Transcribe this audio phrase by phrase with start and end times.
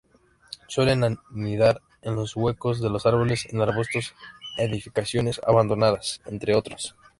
[0.67, 4.15] Suelen anidar en los huecos de los árboles, en arbustos,
[4.57, 6.95] edificaciones abandonadas entre otros.